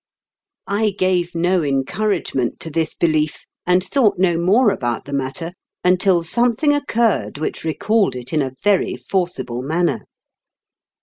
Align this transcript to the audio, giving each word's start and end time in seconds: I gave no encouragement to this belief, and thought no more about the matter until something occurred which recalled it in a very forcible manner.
I 0.65 0.89
gave 0.97 1.35
no 1.35 1.61
encouragement 1.61 2.59
to 2.61 2.71
this 2.71 2.95
belief, 2.95 3.45
and 3.67 3.83
thought 3.83 4.17
no 4.17 4.35
more 4.35 4.71
about 4.71 5.05
the 5.05 5.13
matter 5.13 5.51
until 5.83 6.23
something 6.23 6.73
occurred 6.73 7.37
which 7.37 7.63
recalled 7.63 8.15
it 8.15 8.33
in 8.33 8.41
a 8.41 8.53
very 8.63 8.95
forcible 8.95 9.61
manner. 9.61 10.05